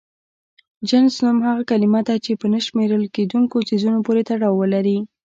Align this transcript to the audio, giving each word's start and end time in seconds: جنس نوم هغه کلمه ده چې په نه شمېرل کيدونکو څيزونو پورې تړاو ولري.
جنس 0.89 1.13
نوم 1.25 1.37
هغه 1.47 1.63
کلمه 1.71 2.01
ده 2.07 2.15
چې 2.25 2.31
په 2.41 2.45
نه 2.53 2.59
شمېرل 2.65 3.03
کيدونکو 3.15 3.65
څيزونو 3.69 3.97
پورې 4.05 4.21
تړاو 4.29 4.59
ولري. 4.61 4.97